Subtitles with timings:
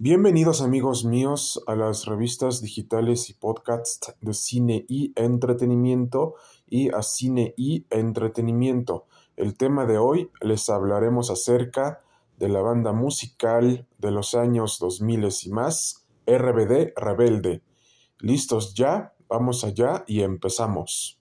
[0.00, 6.36] Bienvenidos amigos míos a las revistas digitales y podcasts de cine y entretenimiento
[6.68, 9.08] y a cine y entretenimiento.
[9.34, 12.00] El tema de hoy les hablaremos acerca
[12.36, 17.64] de la banda musical de los años 2000 y más, RBD Rebelde.
[18.20, 19.14] ¿Listos ya?
[19.28, 21.20] Vamos allá y empezamos.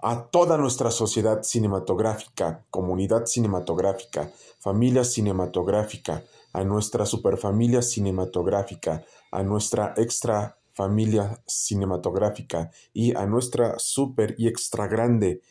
[0.00, 9.94] A toda nuestra sociedad cinematográfica, comunidad cinematográfica, familia cinematográfica, a nuestra superfamilia cinematográfica, a nuestra
[9.96, 15.42] extra familia cinematográfica y a nuestra super y extra grande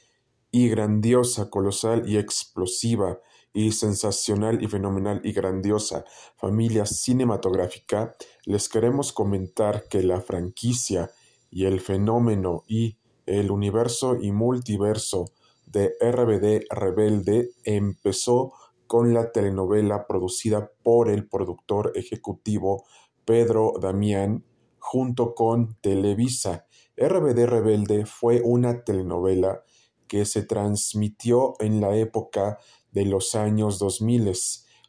[0.51, 3.19] y grandiosa, colosal y explosiva
[3.53, 6.05] y sensacional y fenomenal y grandiosa
[6.37, 11.11] familia cinematográfica, les queremos comentar que la franquicia
[11.49, 12.97] y el fenómeno y
[13.27, 15.25] el universo y multiverso
[15.67, 18.53] de RBD Rebelde empezó
[18.87, 22.85] con la telenovela producida por el productor ejecutivo
[23.25, 24.45] Pedro Damián
[24.79, 26.65] junto con Televisa.
[26.95, 29.61] RBD Rebelde fue una telenovela
[30.07, 32.57] que se transmitió en la época
[32.93, 34.33] de los años 2000.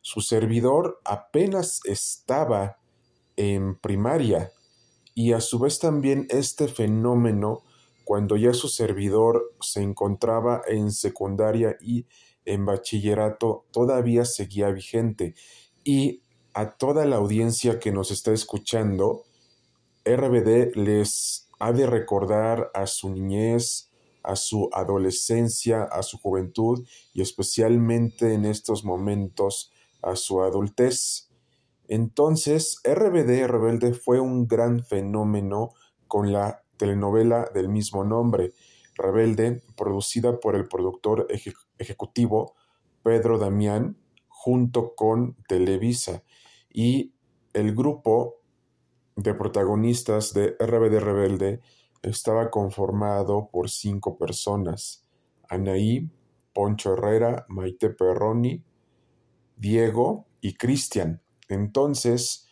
[0.00, 2.78] Su servidor apenas estaba
[3.36, 4.52] en primaria
[5.14, 7.62] y a su vez también este fenómeno
[8.08, 12.06] cuando ya su servidor se encontraba en secundaria y
[12.46, 15.34] en bachillerato, todavía seguía vigente.
[15.84, 16.22] Y
[16.54, 19.24] a toda la audiencia que nos está escuchando,
[20.06, 23.90] RBD les ha de recordar a su niñez,
[24.22, 29.70] a su adolescencia, a su juventud y especialmente en estos momentos
[30.00, 31.28] a su adultez.
[31.88, 35.74] Entonces, RBD Rebelde fue un gran fenómeno
[36.06, 38.52] con la telenovela del mismo nombre,
[38.94, 41.28] Rebelde, producida por el productor
[41.78, 42.54] ejecutivo
[43.02, 43.96] Pedro Damián
[44.28, 46.22] junto con Televisa
[46.72, 47.12] y
[47.52, 48.36] el grupo
[49.16, 51.60] de protagonistas de RBD Rebelde
[52.02, 55.04] estaba conformado por cinco personas,
[55.48, 56.10] Anaí,
[56.52, 58.62] Poncho Herrera, Maite Perroni,
[59.56, 61.20] Diego y Cristian.
[61.48, 62.48] Entonces,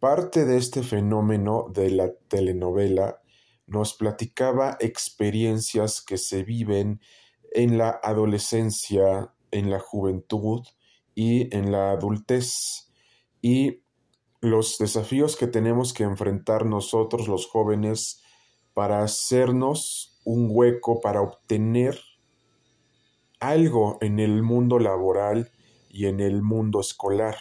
[0.00, 3.20] parte de este fenómeno de la telenovela
[3.66, 7.00] nos platicaba experiencias que se viven
[7.52, 10.62] en la adolescencia, en la juventud
[11.14, 12.90] y en la adultez
[13.42, 13.82] y
[14.40, 18.22] los desafíos que tenemos que enfrentar nosotros los jóvenes
[18.74, 21.98] para hacernos un hueco, para obtener
[23.40, 25.50] algo en el mundo laboral
[25.88, 27.36] y en el mundo escolar.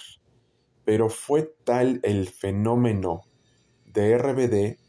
[0.86, 3.24] Pero fue tal el fenómeno
[3.86, 4.85] de RBD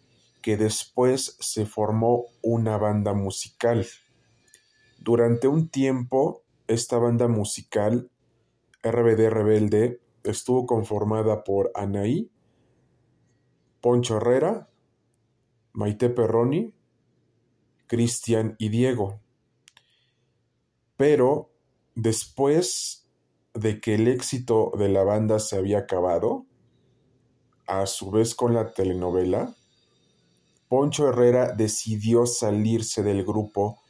[0.47, 3.85] que después se formó una banda musical.
[4.97, 8.13] Durante un tiempo, esta banda musical,
[8.85, 12.31] RBD Rebelde, estuvo conformada por Anaí,
[13.81, 14.71] Poncho Herrera,
[15.73, 16.73] Maite Perroni,
[17.89, 19.19] Cristian y Diego.
[20.97, 21.51] Pero
[21.97, 23.11] después
[23.53, 26.47] de que el éxito de la banda se había acabado,
[27.67, 29.57] a su vez con la telenovela,
[30.77, 33.81] Poncho Herrera decidió salirse del grupo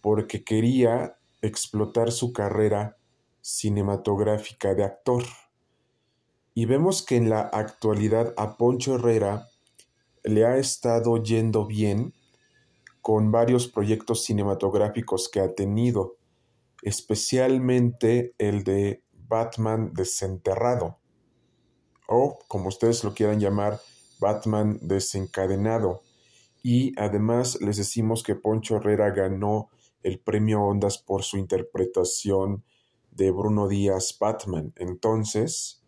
[0.00, 2.98] porque quería explotar su carrera
[3.40, 5.24] cinematográfica de actor.
[6.54, 9.48] Y vemos que en la actualidad a Poncho Herrera
[10.22, 12.14] le ha estado yendo bien
[13.02, 16.14] con varios proyectos cinematográficos que ha tenido,
[16.82, 21.00] especialmente el de Batman desenterrado,
[22.06, 23.80] o como ustedes lo quieran llamar,
[24.20, 26.05] Batman desencadenado
[26.68, 29.70] y además les decimos que Poncho Herrera ganó
[30.02, 32.64] el premio Ondas por su interpretación
[33.12, 34.72] de Bruno Díaz Batman.
[34.74, 35.84] Entonces,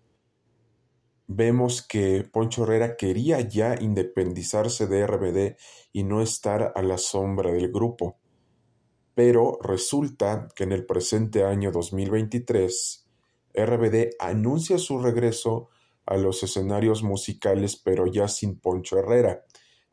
[1.27, 5.57] vemos que Poncho Herrera quería ya independizarse de RBD
[5.93, 8.17] y no estar a la sombra del grupo.
[9.17, 13.05] Pero resulta que en el presente año 2023,
[13.53, 15.71] RBD anuncia su regreso
[16.07, 19.45] a los escenarios musicales, pero ya sin Poncho Herrera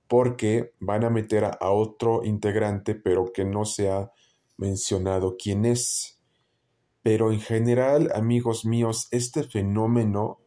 [0.08, 4.12] porque van a meter a, otro integrante, pero que no se ha
[4.58, 6.20] mencionado quién es.
[7.02, 10.40] Pero en general, amigos míos, este fenómeno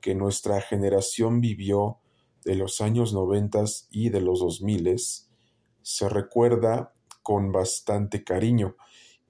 [0.00, 1.98] que nuestra generación vivió
[2.44, 5.30] de los años noventas y de los dos miles
[5.82, 6.92] se recuerda
[7.22, 8.76] con bastante cariño.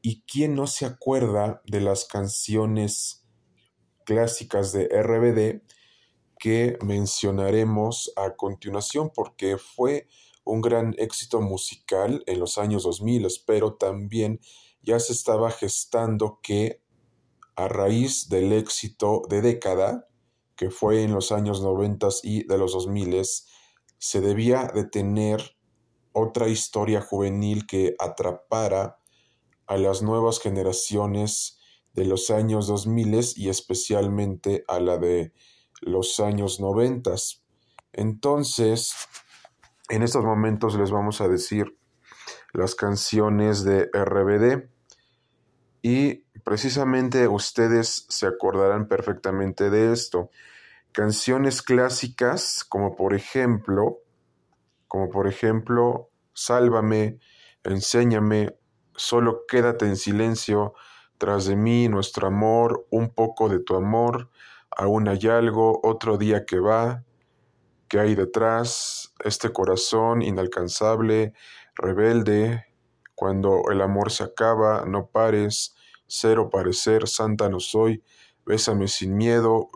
[0.01, 3.25] ¿Y quién no se acuerda de las canciones
[4.05, 5.63] clásicas de RBD
[6.43, 10.09] que mencionaremos a continuación porque fue
[10.43, 14.41] un gran éxito musical en los años 2000, pero también
[14.83, 16.83] ya se estaba gestando que
[17.55, 20.09] a raíz del éxito de década,
[20.57, 23.23] que fue en los años 90 y de los 2000,
[23.99, 25.57] se debía de tener
[26.11, 28.99] otra historia juvenil que atrapara
[29.69, 31.61] a las nuevas generaciones
[31.93, 35.33] de los años 2000 y especialmente a la de
[35.83, 37.13] los años 90.
[37.93, 38.95] Entonces,
[39.89, 41.77] en estos momentos les vamos a decir
[42.53, 44.69] las canciones de RBD
[45.83, 50.31] y precisamente ustedes se acordarán perfectamente de esto.
[50.93, 53.99] Canciones clásicas como por ejemplo,
[54.89, 57.19] como por ejemplo, Sálvame,
[57.65, 58.57] Enséñame,
[58.95, 60.75] Solo quédate en silencio,
[61.17, 64.31] tras de mí nuestro amor, un poco de tu amor,
[64.77, 67.05] aún hay algo, otro día que va,
[67.89, 71.35] que hay detrás, este corazón inalcanzable,
[71.75, 72.65] rebelde,
[73.15, 75.75] cuando el amor se acaba, no pares,
[76.07, 78.03] cero parecer, santa no soy,
[78.45, 79.71] bésame sin miedo,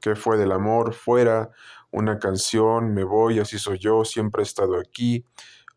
[0.00, 0.94] ¿qué fue del amor?
[0.94, 1.50] Fuera,
[1.90, 5.24] una canción, me voy, así soy yo, siempre he estado aquí,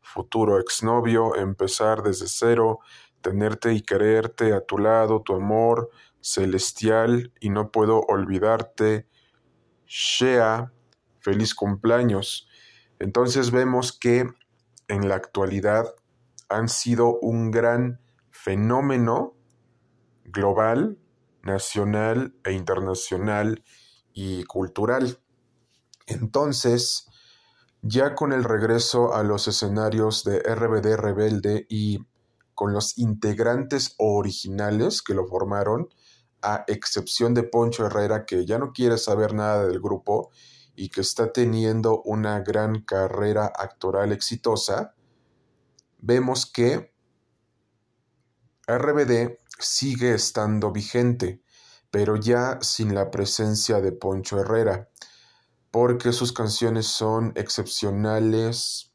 [0.02, 2.80] futuro exnovio, empezar desde cero,
[3.22, 5.90] tenerte y quererte a tu lado, tu amor
[6.22, 9.08] celestial y no puedo olvidarte.
[9.86, 10.72] Shea,
[11.20, 12.48] feliz cumpleaños.
[13.00, 14.28] Entonces vemos que
[14.88, 15.86] en la actualidad
[16.50, 19.36] han sido un gran fenómeno
[20.26, 20.98] global,
[21.44, 23.64] nacional e internacional
[24.14, 25.20] y cultural.
[26.08, 27.08] Entonces,
[27.82, 32.00] ya con el regreso a los escenarios de RBD Rebelde y
[32.62, 35.90] con los integrantes originales que lo formaron,
[36.44, 40.30] a excepción de Poncho Herrera, que ya no quiere saber nada del grupo
[40.76, 44.94] y que está teniendo una gran carrera actoral exitosa,
[45.98, 46.94] vemos que
[48.68, 51.42] RBD sigue estando vigente,
[51.90, 54.88] pero ya sin la presencia de Poncho Herrera
[55.72, 58.92] porque sus canciones son excepcionales,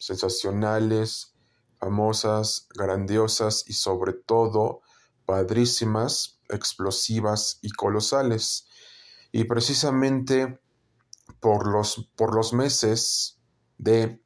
[0.00, 1.33] sensacionales,
[1.84, 4.80] famosas, grandiosas y sobre todo
[5.26, 8.66] padrísimas, explosivas y colosales.
[9.32, 10.58] Y precisamente
[11.40, 13.38] por los, por los meses
[13.76, 14.18] de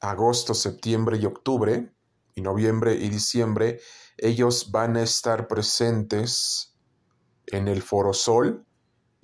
[0.00, 1.90] agosto, septiembre y octubre,
[2.34, 3.80] y noviembre y diciembre,
[4.18, 6.74] ellos van a estar presentes
[7.46, 8.66] en el Foro Sol,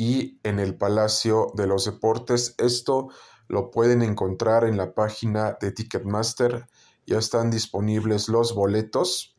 [0.00, 2.54] y en el Palacio de los Deportes.
[2.56, 3.10] Esto
[3.50, 6.68] lo pueden encontrar en la página de Ticketmaster.
[7.04, 9.36] Ya están disponibles los boletos,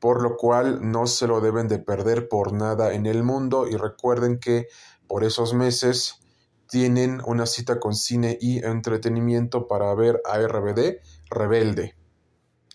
[0.00, 3.76] por lo cual no se lo deben de perder por nada en el mundo y
[3.76, 4.66] recuerden que
[5.06, 6.16] por esos meses
[6.68, 10.98] tienen una cita con cine y entretenimiento para ver a RBD
[11.30, 11.96] Rebelde.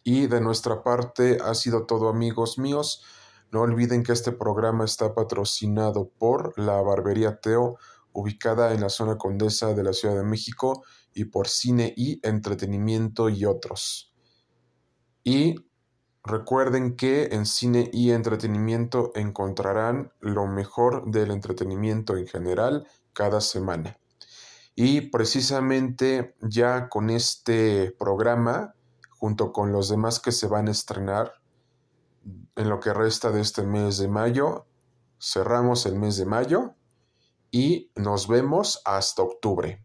[0.05, 3.03] Y de nuestra parte ha sido todo amigos míos.
[3.51, 7.77] No olviden que este programa está patrocinado por la Barbería Teo,
[8.13, 10.83] ubicada en la zona condesa de la Ciudad de México,
[11.13, 14.13] y por Cine y Entretenimiento y otros.
[15.23, 15.55] Y
[16.23, 23.97] recuerden que en Cine y Entretenimiento encontrarán lo mejor del entretenimiento en general cada semana.
[24.75, 28.75] Y precisamente ya con este programa,
[29.09, 31.33] junto con los demás que se van a estrenar,
[32.55, 34.67] en lo que resta de este mes de mayo.
[35.19, 36.75] Cerramos el mes de mayo
[37.51, 39.83] y nos vemos hasta octubre.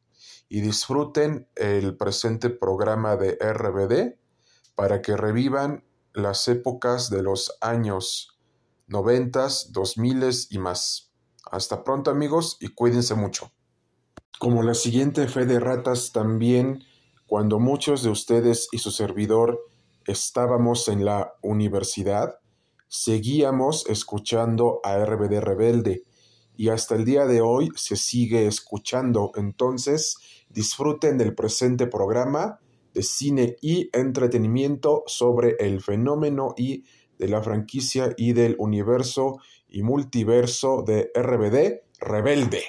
[0.48, 4.18] Y disfruten el presente programa de RBD
[4.74, 8.38] para que revivan las épocas de los años
[8.86, 11.12] 90, 2000 y más.
[11.50, 13.52] Hasta pronto amigos y cuídense mucho.
[14.38, 16.84] Como la siguiente fe de ratas también,
[17.26, 19.58] cuando muchos de ustedes y su servidor
[20.06, 22.38] estábamos en la universidad,
[22.88, 26.04] seguíamos escuchando a RBD Rebelde
[26.56, 29.32] y hasta el día de hoy se sigue escuchando.
[29.34, 30.18] Entonces,
[30.48, 32.60] disfruten del presente programa
[32.92, 36.84] de cine y entretenimiento sobre el fenómeno y
[37.18, 42.62] de la franquicia y del universo y multiverso de RBD Rebelde.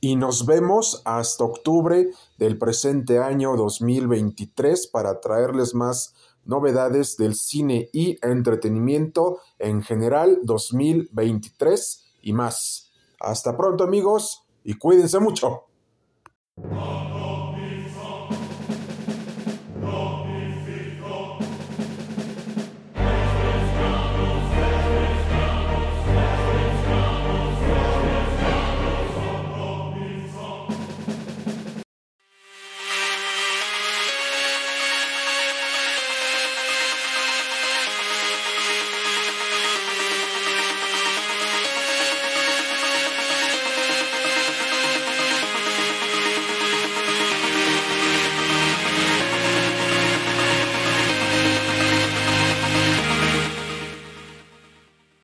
[0.00, 7.88] Y nos vemos hasta octubre del presente año 2023 para traerles más novedades del cine
[7.92, 12.92] y entretenimiento en general 2023 y más.
[13.20, 15.66] Hasta pronto amigos y cuídense mucho.